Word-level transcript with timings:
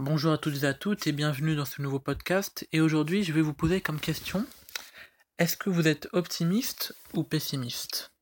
Bonjour 0.00 0.32
à 0.32 0.38
toutes 0.38 0.62
et 0.62 0.64
à 0.64 0.74
toutes 0.74 1.08
et 1.08 1.12
bienvenue 1.12 1.56
dans 1.56 1.64
ce 1.64 1.82
nouveau 1.82 1.98
podcast. 1.98 2.68
Et 2.70 2.80
aujourd'hui, 2.80 3.24
je 3.24 3.32
vais 3.32 3.40
vous 3.40 3.52
poser 3.52 3.80
comme 3.80 3.98
question 3.98 4.46
est-ce 5.38 5.56
que 5.56 5.70
vous 5.70 5.88
êtes 5.88 6.08
optimiste 6.12 6.94
ou 7.14 7.24
pessimiste? 7.24 8.12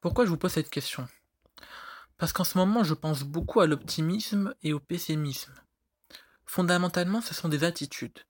Pourquoi 0.00 0.24
je 0.24 0.30
vous 0.30 0.38
pose 0.38 0.52
cette 0.52 0.70
question? 0.70 1.06
Parce 2.16 2.32
qu'en 2.32 2.44
ce 2.44 2.56
moment, 2.56 2.84
je 2.84 2.94
pense 2.94 3.22
beaucoup 3.22 3.60
à 3.60 3.66
l'optimisme 3.66 4.54
et 4.62 4.72
au 4.72 4.80
pessimisme. 4.80 5.52
Fondamentalement, 6.46 7.20
ce 7.20 7.34
sont 7.34 7.50
des 7.50 7.64
attitudes. 7.64 8.20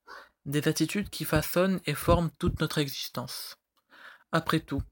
Des 0.46 0.66
attitudes 0.66 1.10
qui 1.10 1.24
façonnent 1.24 1.80
et 1.86 1.94
forment 1.94 2.32
toute 2.40 2.60
notre 2.60 2.78
existence. 2.78 3.54
Après 4.32 4.58
tout, 4.58 4.82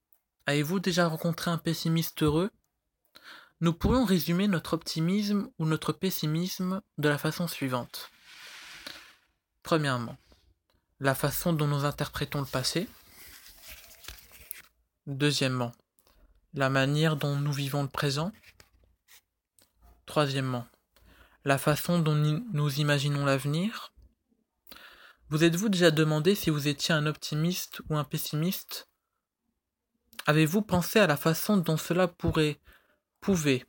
avez-vous 0.47 0.79
déjà 0.79 1.09
rencontré 1.09 1.51
un 1.51 1.59
pessimiste 1.59 2.23
heureux? 2.23 2.53
Nous 3.63 3.73
pourrions 3.73 4.05
résumer 4.05 4.49
notre 4.49 4.75
optimisme 4.75 5.49
ou 5.61 5.67
notre 5.67 5.93
pessimisme 5.93 6.83
de 6.99 7.09
la 7.09 7.17
façon 7.17 7.47
suivante. 7.47 8.11
Premièrement, 9.63 10.19
la 10.99 11.15
façon 11.15 11.53
dont 11.53 11.69
nous 11.69 11.85
interprétons 11.85 12.41
le 12.41 12.47
passé. 12.47 12.89
Deuxièmement, 15.07 15.71
la 16.55 16.71
manière 16.71 17.17
dont 17.17 17.37
nous 17.37 17.53
vivons 17.53 17.85
le 17.85 17.89
présent. 17.89 18.33
Troisièmement, 20.07 20.67
la 21.45 21.57
façon 21.57 22.01
dont 22.01 22.17
nous 22.17 22.81
imaginons 22.81 23.25
l'avenir. 23.25 23.93
Vous 25.29 25.45
êtes-vous 25.45 25.69
déjà 25.69 25.93
demandé 25.93 26.35
si 26.35 26.51
vous 26.51 26.67
étiez 26.67 26.97
un 26.97 27.07
optimiste 27.07 27.81
ou 27.89 27.97
un 27.97 28.05
pessimiste? 28.05 28.89
Avez-vous 30.27 30.63
pensé 30.63 30.99
à 30.99 31.07
la 31.07 31.17
façon 31.17 31.59
dont 31.59 31.77
cela 31.77 32.09
pourrait 32.09 32.61
pouvez 33.23 33.65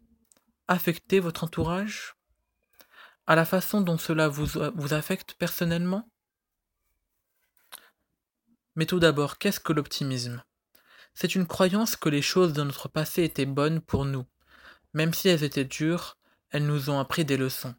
affecter 0.67 1.19
votre 1.19 1.43
entourage 1.43 2.15
à 3.27 3.35
la 3.35 3.45
façon 3.45 3.81
dont 3.81 3.97
cela 3.97 4.27
vous, 4.27 4.47
vous 4.75 4.93
affecte 4.93 5.35
personnellement? 5.35 6.09
Mais 8.75 8.87
tout 8.87 8.99
d'abord, 8.99 9.37
qu'est-ce 9.37 9.59
que 9.59 9.71
l'optimisme? 9.71 10.43
C'est 11.13 11.35
une 11.35 11.45
croyance 11.45 11.95
que 11.95 12.09
les 12.09 12.23
choses 12.23 12.53
de 12.53 12.63
notre 12.63 12.89
passé 12.89 13.23
étaient 13.23 13.45
bonnes 13.45 13.79
pour 13.79 14.05
nous. 14.05 14.25
Même 14.93 15.13
si 15.13 15.29
elles 15.29 15.43
étaient 15.43 15.63
dures, 15.63 16.17
elles 16.49 16.65
nous 16.65 16.89
ont 16.89 16.99
appris 16.99 17.23
des 17.23 17.37
leçons. 17.37 17.75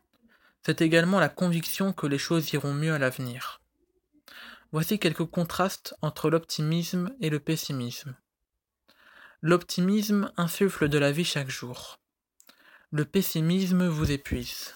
C'est 0.65 0.81
également 0.81 1.19
la 1.19 1.29
conviction 1.29 1.93
que 1.93 2.07
les 2.07 2.19
choses 2.19 2.53
iront 2.53 2.73
mieux 2.73 2.95
à 2.95 2.99
l'avenir. 2.99 3.61
Voici 4.71 5.01
quelques 5.01 5.27
contrastes 5.27 5.97
entre 6.03 6.31
l'optimisme 6.31 7.15
et 7.21 7.31
le 7.31 7.41
pessimisme. 7.41 8.17
L'optimisme 9.47 10.33
insuffle 10.39 10.89
de 10.89 10.97
la 10.97 11.13
vie 11.13 11.23
chaque 11.23 11.51
jour. 11.51 11.99
Le 12.91 13.05
pessimisme 13.05 13.87
vous 13.87 14.11
épuise. 14.11 14.75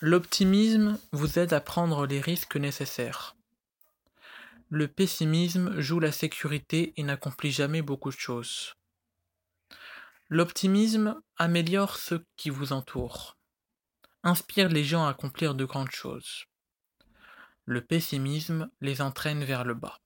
L'optimisme 0.00 0.98
vous 1.12 1.38
aide 1.38 1.52
à 1.52 1.60
prendre 1.60 2.06
les 2.06 2.22
risques 2.22 2.56
nécessaires. 2.56 3.36
Le 4.70 4.88
pessimisme 4.88 5.78
joue 5.78 6.00
la 6.00 6.12
sécurité 6.12 6.94
et 6.96 7.02
n'accomplit 7.02 7.52
jamais 7.52 7.82
beaucoup 7.82 8.08
de 8.08 8.16
choses. 8.16 8.74
L'optimisme 10.30 11.20
améliore 11.36 11.98
ceux 11.98 12.24
qui 12.38 12.48
vous 12.48 12.72
entourent, 12.72 13.36
inspire 14.22 14.70
les 14.70 14.82
gens 14.82 15.04
à 15.04 15.10
accomplir 15.10 15.54
de 15.54 15.66
grandes 15.66 15.90
choses. 15.90 16.46
Le 17.66 17.82
pessimisme 17.82 18.70
les 18.80 19.02
entraîne 19.02 19.44
vers 19.44 19.64
le 19.64 19.74
bas. 19.74 20.00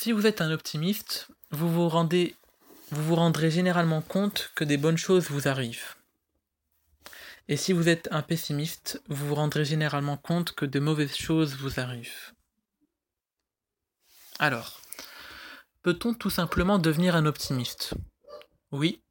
Si 0.00 0.12
vous 0.12 0.28
êtes 0.28 0.40
un 0.42 0.52
optimiste, 0.52 1.26
vous 1.50 1.68
vous, 1.68 1.88
rendrez 1.88 3.50
généralement 3.50 4.00
compte 4.00 4.52
que 4.54 4.62
des 4.62 4.76
bonnes 4.76 4.96
choses 4.96 5.28
vous 5.28 5.48
arrivent. 5.48 5.96
Et 7.48 7.56
si 7.56 7.72
vous 7.72 7.88
êtes 7.88 8.06
un 8.12 8.22
pessimiste, 8.22 9.02
vous 9.08 9.26
vous 9.26 9.34
rendrez 9.34 9.64
généralement 9.64 10.16
compte 10.16 10.52
que 10.52 10.66
de 10.66 10.78
mauvaises 10.78 11.16
choses 11.16 11.56
vous 11.56 11.80
arrivent. 11.80 12.32
Alors, 14.38 14.80
peut-on 15.82 16.14
tout 16.14 16.30
simplement 16.30 16.78
devenir 16.78 17.16
un 17.16 17.26
optimiste? 17.26 17.94
Oui, 18.70 19.02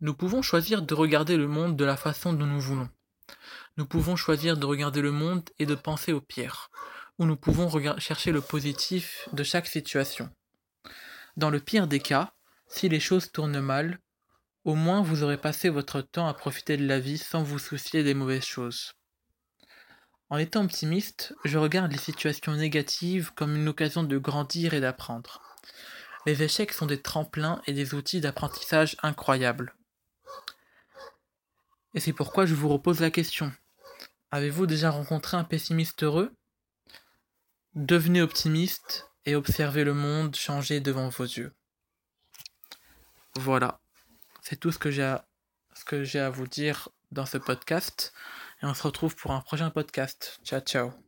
nous 0.00 0.14
pouvons 0.14 0.42
choisir 0.42 0.82
de 0.82 0.94
regarder 0.94 1.36
le 1.36 1.48
monde 1.48 1.76
de 1.76 1.84
la 1.84 1.96
façon 1.96 2.32
dont 2.32 2.46
nous 2.46 2.60
voulons. 2.60 2.88
Nous 3.76 3.86
pouvons 3.86 4.14
choisir 4.14 4.56
de 4.56 4.66
regarder 4.66 5.00
le 5.00 5.10
monde 5.10 5.50
et 5.58 5.66
de 5.66 5.74
penser 5.74 6.12
au 6.12 6.20
pire, 6.20 6.70
où 7.18 7.26
nous 7.26 7.36
pouvons 7.36 7.68
chercher 7.98 8.32
le 8.32 8.40
positif 8.40 9.28
de 9.32 9.42
chaque 9.42 9.66
situation. 9.66 10.30
Dans 11.36 11.50
le 11.50 11.60
pire 11.60 11.86
des 11.86 12.00
cas, 12.00 12.32
si 12.68 12.88
les 12.88 13.00
choses 13.00 13.32
tournent 13.32 13.60
mal, 13.60 13.98
au 14.64 14.74
moins 14.74 15.02
vous 15.02 15.22
aurez 15.22 15.38
passé 15.38 15.68
votre 15.68 16.00
temps 16.00 16.28
à 16.28 16.34
profiter 16.34 16.76
de 16.76 16.86
la 16.86 17.00
vie 17.00 17.18
sans 17.18 17.42
vous 17.42 17.58
soucier 17.58 18.02
des 18.02 18.14
mauvaises 18.14 18.44
choses. 18.44 18.92
En 20.30 20.36
étant 20.36 20.62
optimiste, 20.62 21.34
je 21.44 21.56
regarde 21.56 21.90
les 21.90 21.98
situations 21.98 22.52
négatives 22.52 23.32
comme 23.34 23.56
une 23.56 23.68
occasion 23.68 24.02
de 24.02 24.18
grandir 24.18 24.74
et 24.74 24.80
d'apprendre. 24.80 25.40
Les 26.26 26.42
échecs 26.42 26.72
sont 26.72 26.86
des 26.86 27.00
tremplins 27.00 27.62
et 27.66 27.72
des 27.72 27.94
outils 27.94 28.20
d'apprentissage 28.20 28.96
incroyables. 29.02 29.74
Et 31.94 32.00
c'est 32.00 32.12
pourquoi 32.12 32.44
je 32.44 32.54
vous 32.54 32.68
repose 32.68 33.00
la 33.00 33.10
question. 33.10 33.50
Avez-vous 34.30 34.66
déjà 34.66 34.90
rencontré 34.90 35.38
un 35.38 35.44
pessimiste 35.44 36.02
heureux? 36.02 36.34
Devenez 37.74 38.22
optimiste 38.22 39.10
et 39.26 39.34
observez 39.34 39.84
le 39.84 39.94
monde 39.94 40.34
changer 40.34 40.80
devant 40.80 41.08
vos 41.08 41.24
yeux. 41.24 41.52
Voilà, 43.36 43.80
c'est 44.42 44.56
tout 44.56 44.72
ce 44.72 44.78
que 44.78 44.90
j'ai 44.90 46.18
à, 46.18 46.30
vous 46.30 46.46
dire 46.46 46.88
dans 47.12 47.26
ce 47.26 47.38
podcast 47.38 48.12
et 48.62 48.66
on 48.66 48.74
se 48.74 48.82
retrouve 48.82 49.14
pour 49.14 49.32
un 49.32 49.40
prochain 49.40 49.70
podcast. 49.70 50.40
Ciao 50.44 50.60
ciao. 50.60 51.07